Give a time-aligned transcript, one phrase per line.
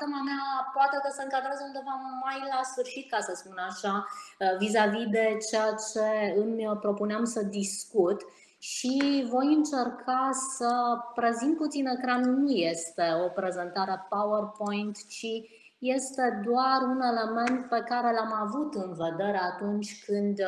[0.00, 0.44] tema mea
[0.76, 1.94] poate că se încadrează undeva
[2.24, 6.06] mai la sfârșit, ca să spun așa, uh, vis-a-vis de ceea ce
[6.42, 8.20] îmi propuneam să discut
[8.58, 10.70] și voi încerca să
[11.14, 12.22] prezint puțin ecran.
[12.30, 15.32] Nu este o prezentare PowerPoint, ci
[15.78, 20.38] este doar un element pe care l-am avut în vedere atunci când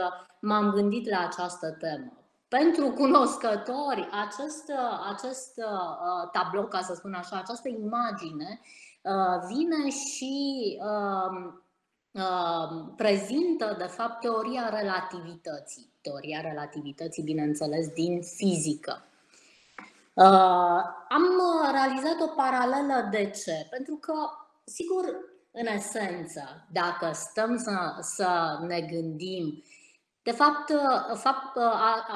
[0.41, 2.13] m-am gândit la această temă.
[2.49, 4.73] Pentru cunoscători, acest,
[5.15, 8.61] acest uh, tablou, ca să spun așa, această imagine
[9.03, 11.63] uh, vine și um,
[12.11, 15.93] um, prezintă, de fapt, teoria relativității.
[16.01, 19.03] Teoria relativității, bineînțeles, din fizică.
[20.15, 21.25] Uh, am
[21.71, 23.67] realizat o paralelă de ce?
[23.71, 24.15] Pentru că,
[24.65, 25.05] sigur,
[25.51, 29.63] în esență, dacă stăm să, să ne gândim
[30.29, 31.63] de fapt, uh, fapt, uh,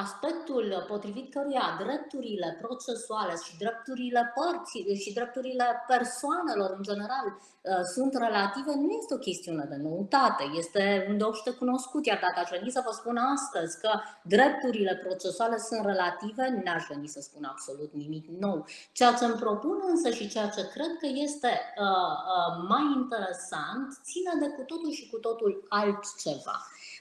[0.04, 8.14] aspectul potrivit căruia drepturile procesuale și drepturile părții și drepturile persoanelor în general uh, sunt
[8.14, 12.70] relative nu este o chestiune de noutate, este un deopște cunoscut, iar dacă aș veni
[12.70, 13.90] să vă spun astăzi că
[14.22, 18.66] drepturile procesuale sunt relative, n-aș veni să spun absolut nimic nou.
[18.92, 21.52] Ceea ce îmi propun însă și ceea ce cred că este
[21.86, 26.56] uh, uh, mai interesant ține de cu totul și cu totul altceva.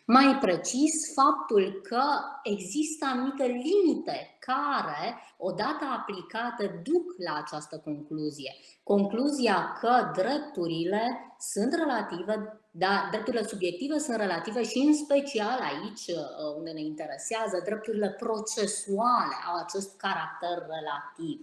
[0.06, 2.04] Mai precis, faptul că
[2.44, 8.54] există anumite limite care, odată aplicate, duc la această concluzie.
[8.84, 16.56] Concluzia că drepturile sunt relative, da, drepturile subiective sunt relative și în special aici uh,
[16.58, 21.40] unde ne interesează, drepturile procesuale au acest caracter relativ.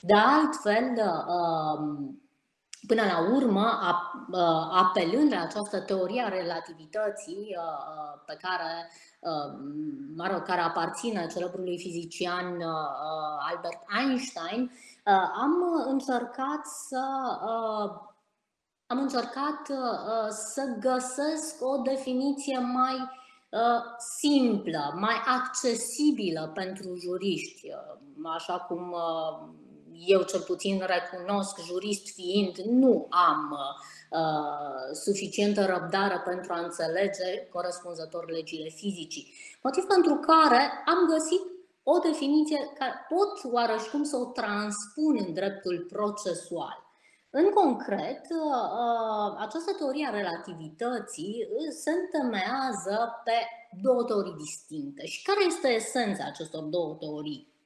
[0.00, 2.08] De altfel, uh,
[2.88, 3.66] Până la urmă,
[4.72, 7.56] apelând la această teorie a relativității
[8.26, 8.90] pe care,
[10.16, 12.62] mă rog, care aparține celebrului fizician
[13.50, 14.70] Albert Einstein,
[15.42, 17.02] am încercat să
[18.86, 19.66] am încercat
[20.30, 23.10] să găsesc o definiție mai
[24.18, 27.68] simplă, mai accesibilă pentru juriști,
[28.34, 28.94] așa cum
[30.06, 33.58] eu cel puțin recunosc, jurist fiind, nu am
[34.10, 39.34] uh, suficientă răbdare pentru a înțelege corespunzător legile fizicii.
[39.62, 41.40] Motiv pentru care am găsit
[41.82, 46.86] o definiție care pot oareșcum să o transpun în dreptul procesual.
[47.30, 53.32] În concret, uh, această teorie a relativității se întemeiază pe
[53.82, 55.06] două teorii distincte.
[55.06, 57.56] Și care este esența acestor două teorii?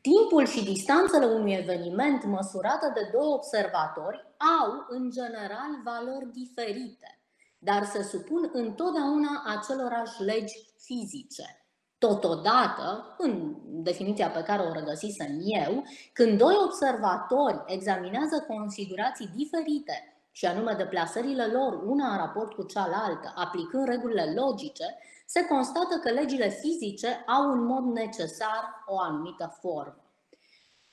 [0.00, 4.26] Timpul și distanțele unui eveniment măsurate de doi observatori
[4.60, 7.20] au, în general, valori diferite,
[7.58, 11.62] dar se supun întotdeauna acelorași legi fizice.
[11.98, 20.46] Totodată, în definiția pe care o regăsisem eu, când doi observatori examinează configurații diferite, și
[20.46, 26.48] anume deplasările lor una în raport cu cealaltă, aplicând regulile logice, se constată că legile
[26.48, 30.02] fizice au în mod necesar o anumită formă.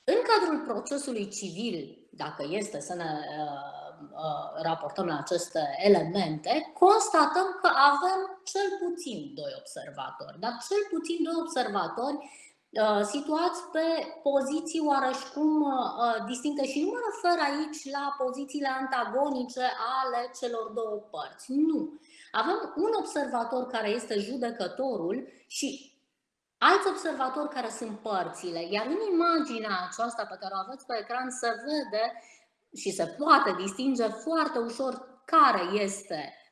[0.03, 7.47] În cadrul procesului civil, dacă este să ne uh, uh, raportăm la aceste elemente, constatăm
[7.61, 12.53] că avem cel puțin doi observatori, dar cel puțin doi observatori uh,
[13.03, 13.87] situați pe
[14.23, 15.67] poziții oareșcum
[16.25, 19.65] distincte și nu mă refer aici la pozițiile antagonice
[20.01, 21.51] ale celor două părți.
[21.51, 21.99] Nu.
[22.31, 25.99] Avem un observator care este judecătorul și
[26.57, 28.67] alți observatori care sunt părțile.
[28.69, 32.05] Iar în imaginea aceasta pe care o aveți pe ecran se vede
[32.75, 36.44] și se poate distinge foarte ușor care este uh,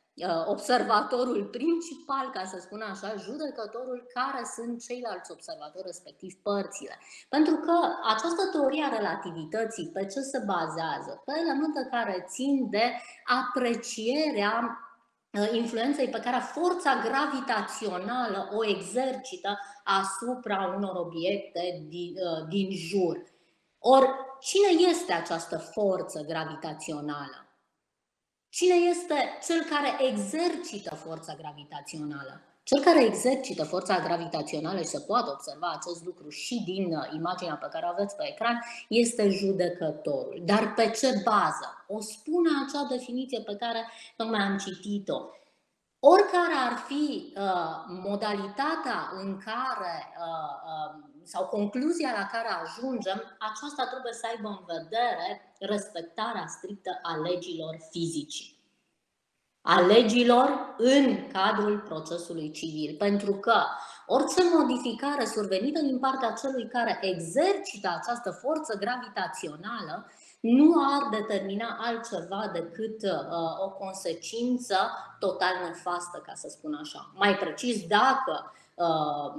[0.46, 6.96] observatorul principal, ca să spun așa, judecătorul, care sunt ceilalți observatori, respectiv părțile.
[7.30, 7.76] Pentru că
[8.14, 11.22] această teorie a relativității, pe ce se bazează?
[11.26, 12.86] Pe elemente care țin de
[13.42, 14.78] aprecierea
[15.40, 23.24] Uh, influenței pe care forța gravitațională o exercită asupra unor obiecte din, uh, din jur.
[23.80, 24.08] Ori,
[24.40, 27.43] cine este această forță gravitațională?
[28.58, 29.16] Cine este
[29.48, 32.42] cel care exercită forța gravitațională?
[32.64, 37.56] Cel care exercită forța gravitațională și se poate observa acest lucru și din uh, imaginea
[37.56, 40.42] pe care o aveți pe ecran, este judecătorul.
[40.46, 41.86] Dar pe ce bază?
[41.88, 45.20] O spune acea definiție pe care tocmai am citit-o.
[46.00, 53.88] Oricare ar fi uh, modalitatea în care uh, uh, sau concluzia la care ajungem, aceasta
[53.92, 58.54] trebuie să aibă în vedere respectarea strictă a legilor fizicii
[59.66, 62.96] a legilor în cadrul procesului civil.
[62.98, 63.56] Pentru că
[64.06, 72.50] orice modificare survenită din partea celui care exercită această forță gravitațională nu ar determina altceva
[72.54, 74.76] decât uh, o consecință
[75.20, 77.12] total nefastă, ca să spun așa.
[77.16, 78.63] Mai precis, dacă uh,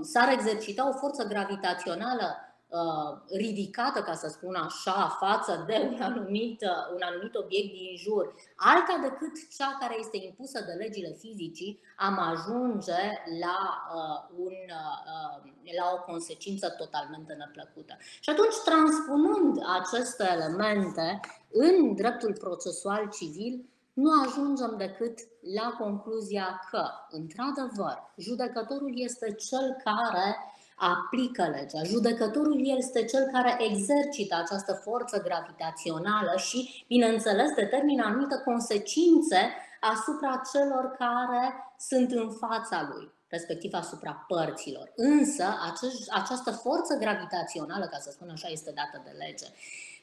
[0.01, 2.37] s-ar exercita o forță gravitațională
[2.75, 7.97] Uh, ridicată, ca să spun așa, față de un anumit, uh, un anumit obiect din
[7.97, 13.03] jur, alta decât cea care este impusă de legile fizicii, am ajunge
[13.41, 13.59] la,
[13.95, 15.35] uh, un, uh,
[15.79, 17.97] la o consecință totalmente neplăcută.
[18.21, 21.21] Și atunci, transpunând aceste elemente
[21.53, 25.19] în dreptul procesual civil, nu ajungem decât
[25.55, 30.37] la concluzia că, într-adevăr, judecătorul este cel care
[30.77, 31.83] aplică legea.
[31.83, 40.85] Judecătorul este cel care exercită această forță gravitațională și, bineînțeles, determină anumite consecințe asupra celor
[40.99, 44.93] care sunt în fața lui respectiv asupra părților.
[44.97, 45.47] Însă,
[46.21, 49.47] această forță gravitațională, ca să spun așa, este dată de lege.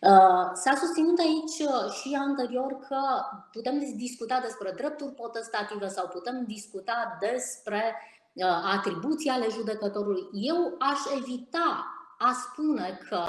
[0.10, 3.02] Uh, s-a susținut aici uh, și anterior că
[3.52, 7.82] putem discuta despre drepturi potestative sau putem discuta despre
[8.34, 10.30] Uh, atribuții ale judecătorului.
[10.32, 11.86] Eu aș evita
[12.18, 13.24] a spune că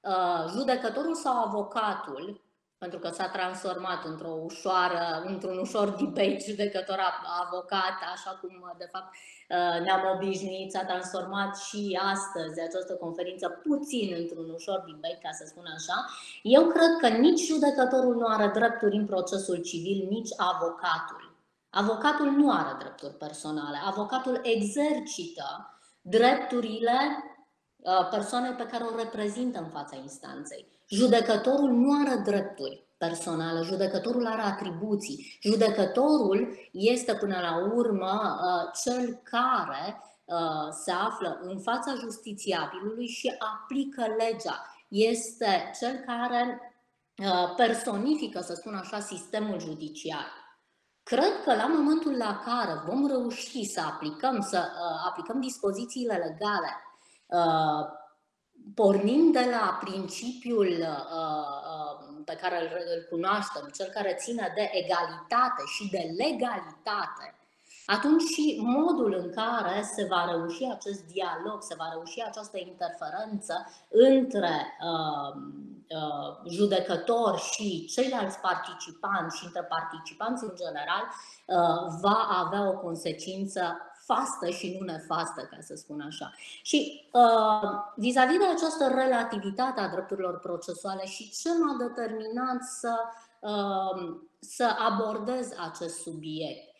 [0.00, 2.40] uh, judecătorul sau avocatul,
[2.78, 9.84] pentru că s-a transformat într-o ușoară, într-un ușor debate judecător-avocat, așa cum de fapt uh,
[9.84, 15.64] ne-am obișnuit, s-a transformat și astăzi această conferință puțin într-un ușor debate, ca să spun
[15.76, 16.06] așa.
[16.42, 21.34] Eu cred că nici judecătorul nu are drepturi în procesul civil, nici avocatul.
[21.70, 23.78] Avocatul nu are drepturi personale.
[23.84, 26.98] Avocatul exercită drepturile
[27.76, 30.75] uh, persoanei pe care o reprezintă în fața instanței.
[30.88, 35.38] Judecătorul nu are drepturi personale, judecătorul are atribuții.
[35.42, 43.34] Judecătorul este până la urmă uh, cel care uh, se află în fața justițiabilului și
[43.38, 44.66] aplică legea.
[44.88, 46.60] Este cel care
[47.56, 50.46] personifică, să spun așa, sistemul judiciar.
[51.02, 56.70] Cred că la momentul la care vom reuși să aplicăm, să uh, aplicăm dispozițiile legale,
[57.26, 57.86] uh,
[58.74, 60.86] pornind de la principiul uh,
[61.20, 67.36] uh, pe care îl, îl cunoaștem, cel care ține de egalitate și de legalitate,
[67.86, 73.54] atunci și modul în care se va reuși acest dialog, se va reuși această interferență
[73.88, 75.42] între uh,
[75.98, 81.04] uh, judecători și ceilalți participanți și între participanți în general,
[81.46, 86.32] uh, va avea o consecință fastă și nu nefastă, ca să spun așa.
[86.62, 92.94] Și uh, vis-a-vis de această relativitate a drepturilor procesuale și ce m-a determinat să,
[93.40, 96.74] uh, să abordez acest subiect.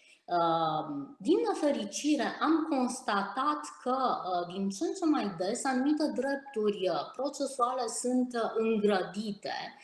[1.19, 3.97] Din nefericire, am constatat că
[4.53, 9.79] din ce în ce mai des anumite drepturi procesuale sunt îngrădite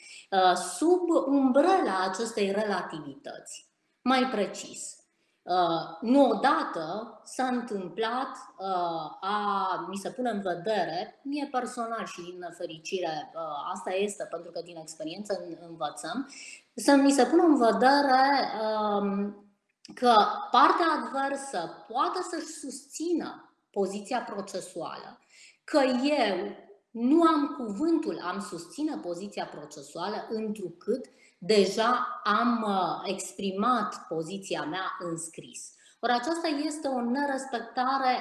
[0.77, 3.67] sub umbrela acestei relativități.
[4.03, 5.02] Mai precis,
[6.01, 8.37] nu odată s-a întâmplat
[9.21, 13.33] a mi se pune în vedere, mie personal și din nefericire,
[13.73, 16.31] asta este pentru că din experiență învățăm,
[16.75, 18.49] să mi se pună în vedere
[19.95, 20.15] că
[20.51, 25.19] partea adversă poate să-și susțină poziția procesuală,
[25.65, 26.37] că eu
[26.91, 31.07] nu am cuvântul, am susține poziția procesuală, întrucât
[31.45, 35.75] deja am uh, exprimat poziția mea în scris.
[36.01, 38.15] Ori aceasta este o nerespectare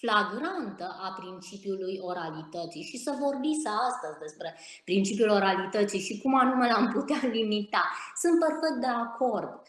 [0.00, 6.88] flagrantă a principiului oralității și să vorbiți astăzi despre principiul oralității și cum anume l-am
[6.92, 7.84] putea limita.
[8.22, 9.62] Sunt perfect de acord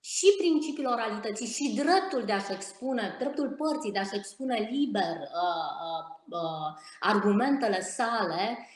[0.00, 5.70] și principiul oralității și dreptul de a-și expune, dreptul părții de a-și expune liber uh,
[5.86, 6.68] uh, uh,
[7.00, 8.75] argumentele sale uh,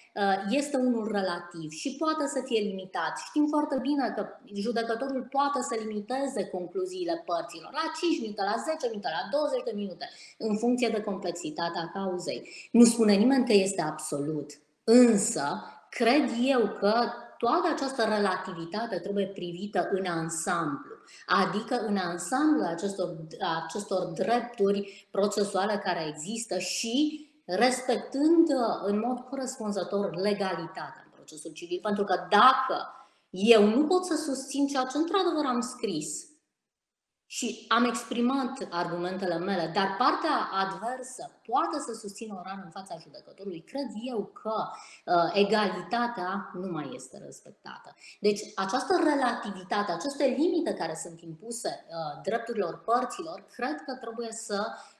[0.50, 3.19] este unul relativ și poate să fie limitat.
[3.29, 8.88] Știm foarte bine că judecătorul poate să limiteze concluziile părților la 5 minute, la 10
[8.88, 12.49] minute, la 20 de minute, în funcție de complexitatea cauzei.
[12.73, 14.50] Nu spune nimeni că este absolut,
[14.85, 15.47] însă
[15.90, 16.95] cred eu că
[17.38, 20.95] toată această relativitate trebuie privită în ansamblu,
[21.26, 23.17] adică în ansamblu acestor,
[23.64, 28.49] acestor drepturi procesuale care există și respectând
[28.85, 31.78] în mod corespunzător legalitatea în procesul civil.
[31.83, 32.95] Pentru că dacă
[33.30, 36.30] eu nu pot să susțin ceea ce într-adevăr am scris,
[37.33, 42.99] și am exprimat argumentele mele, dar partea adversă poate să susțină o rană în fața
[42.99, 47.95] judecătorului, cred eu că uh, egalitatea nu mai este respectată.
[48.21, 54.59] Deci această relativitate, aceste limite care sunt impuse uh, drepturilor părților, cred că trebuie să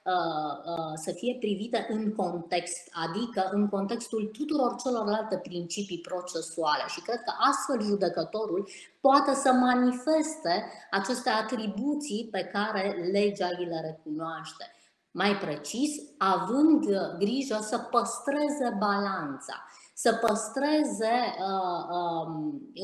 [0.95, 7.33] să fie privite în context, adică în contextul tuturor celorlalte principii procesuale și cred că
[7.49, 8.69] astfel judecătorul
[9.01, 14.65] poate să manifeste aceste atribuții pe care legea îi le recunoaște.
[15.11, 16.85] Mai precis, având
[17.17, 19.65] grijă să păstreze balanța
[20.03, 21.15] să păstreze
[21.49, 22.33] uh, um,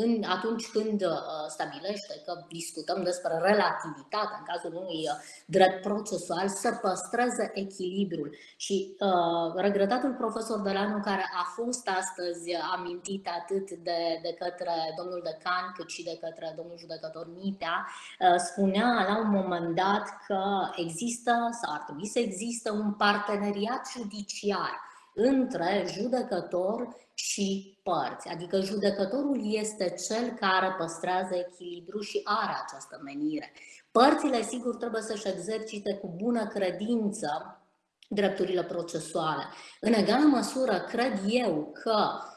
[0.03, 6.47] în, atunci când uh, stabilește că discutăm despre relativitate în cazul unui uh, drept procesual,
[6.47, 8.35] să păstreze echilibrul.
[8.55, 15.21] Și uh, regretatul profesor Delanu, care a fost astăzi amintit atât de, de către domnul
[15.23, 20.41] decan cât și de către domnul judecător Mitea, uh, spunea la un moment dat că
[20.75, 28.27] există sau ar trebui să existe un parteneriat judiciar între judecător și părți.
[28.27, 33.51] Adică judecătorul este cel care păstrează echilibru și are această menire.
[33.91, 37.61] Părțile, sigur, trebuie să-și exercite cu bună credință
[38.09, 39.43] drepturile procesuale.
[39.79, 42.36] În egală măsură, cred eu că uh, uh,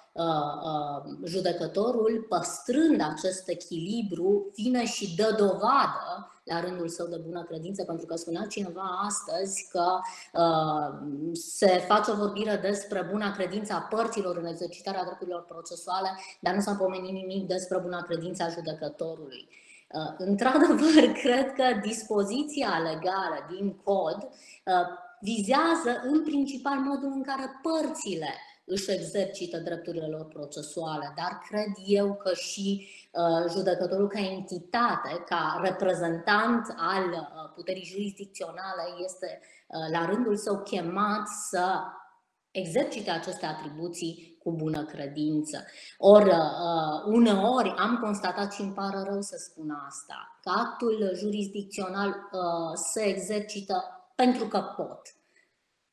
[1.25, 8.07] judecătorul, păstrând acest echilibru, vine și dă dovadă la rândul său de bună credință, pentru
[8.07, 9.99] că spunea cineva astăzi că
[10.33, 10.99] uh,
[11.33, 16.09] se face vorbire despre buna credință a părților în exercitarea drepturilor procesuale,
[16.41, 19.49] dar nu s-a pomenit nimic despre buna credință a judecătorului.
[19.93, 24.87] Uh, într-adevăr, cred că dispoziția legală din cod uh,
[25.21, 28.35] vizează în principal modul în care părțile
[28.71, 35.61] își exercită drepturile lor procesuale, dar cred eu că și uh, judecătorul ca entitate, ca
[35.63, 41.81] reprezentant al uh, puterii jurisdicționale este uh, la rândul său chemat să
[42.51, 45.65] exercite aceste atribuții cu bună credință.
[45.99, 46.31] Ori,
[47.07, 52.15] uneori am constatat și îmi pare rău să spun asta, că actul jurisdicțional
[52.75, 53.85] se exercită
[54.15, 55.01] pentru că pot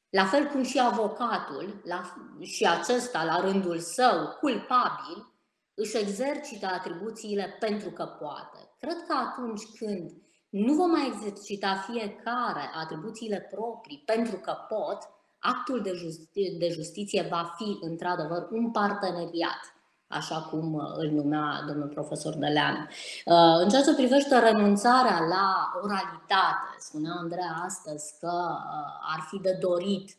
[0.10, 2.02] la fel cum și avocatul, la,
[2.42, 5.34] și acesta la rândul său, culpabil,
[5.74, 8.70] își exercită atribuțiile pentru că poate.
[8.80, 10.12] Cred că atunci când
[10.50, 14.98] nu vom mai exercita fiecare atribuțiile proprii pentru că pot,
[15.40, 19.77] actul de, justi- de justiție va fi într-adevăr un parteneriat
[20.08, 22.78] așa cum uh, îl numea domnul profesor Deleanu.
[23.26, 29.40] Uh, în ceea ce privește renunțarea la oralitate, spunea Andreea astăzi că uh, ar fi
[29.40, 30.18] de dorit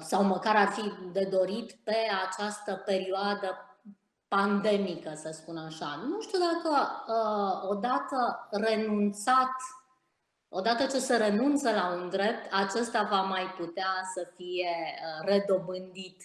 [0.00, 1.96] sau măcar ar fi de dorit pe
[2.28, 3.78] această perioadă
[4.28, 6.04] pandemică, să spun așa.
[6.08, 6.90] Nu știu dacă
[7.68, 9.52] odată renunțat,
[10.48, 14.70] odată ce se renunță la un drept, acesta va mai putea să fie
[15.24, 16.22] redobândit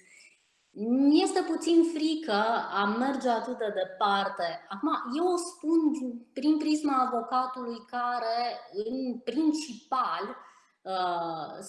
[0.87, 4.65] mi-este puțin frică a merge atât de departe.
[4.69, 5.79] Acum, eu o spun
[6.33, 10.37] prin prisma avocatului care, în principal,
[10.81, 11.65] uh,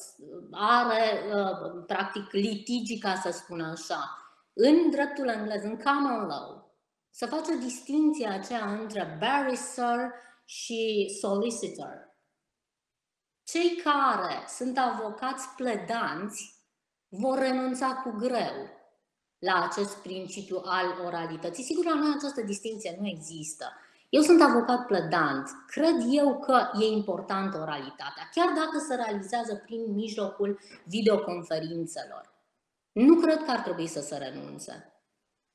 [0.50, 4.18] are, uh, practic, litigi, ca să spun așa.
[4.52, 6.74] În dreptul englez, în common law,
[7.10, 10.12] se face distinția aceea între barrister
[10.44, 12.16] și solicitor.
[13.44, 16.54] Cei care sunt avocați pledanți
[17.08, 18.78] vor renunța cu greu
[19.40, 21.64] la acest principiu al oralității.
[21.64, 23.64] Sigur, la noi această distinție nu există.
[24.08, 25.50] Eu sunt avocat plădant.
[25.66, 32.34] Cred eu că e importantă oralitatea, chiar dacă se realizează prin mijlocul videoconferințelor.
[32.92, 34.94] Nu cred că ar trebui să se renunțe.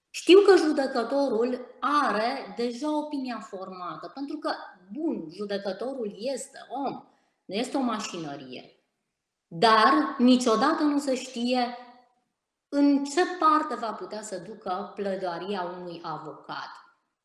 [0.10, 4.51] Știu că judecătorul are deja opinia formată, pentru că,
[4.92, 7.04] bun, judecătorul este om,
[7.46, 8.75] nu este o mașinărie.
[9.48, 11.77] Dar niciodată nu se știe
[12.75, 16.70] în ce parte va putea să ducă plădoaria unui avocat.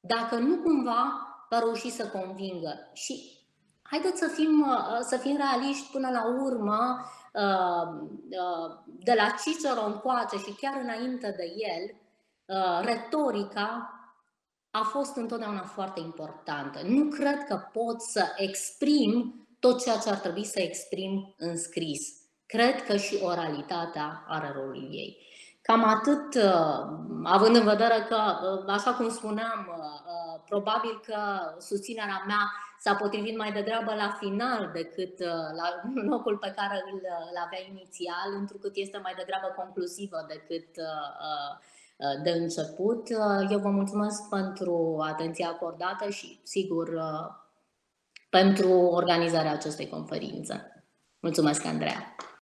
[0.01, 2.91] Dacă nu cumva va reuși să convingă.
[2.93, 3.39] Și
[3.83, 9.85] haideți să fim, uh, să fim realiști până la urmă, uh, uh, de la Cicero
[9.87, 11.95] încoace și chiar înainte de el,
[12.85, 13.95] retorica
[14.71, 16.81] a fost întotdeauna foarte importantă.
[16.85, 22.20] Nu cred că pot să exprim tot ceea ce ar trebui să exprim în scris.
[22.51, 25.19] Cred că și oralitatea are rolul ei.
[25.63, 26.83] Cam atât, uh,
[27.25, 31.17] având în vedere că, uh, așa cum spuneam, uh, probabil că
[31.59, 35.19] susținerea mea s-a potrivit mai degrabă la final decât
[35.61, 35.69] la
[36.11, 40.69] locul pe care îl, îl avea inițial, întrucât este mai degrabă conclusivă decât
[42.23, 43.09] de început.
[43.51, 46.91] Eu vă mulțumesc pentru atenția acordată și, sigur,
[48.31, 50.85] pentru organizarea acestei conferințe.
[51.21, 52.15] Mulțumesc, Andreea!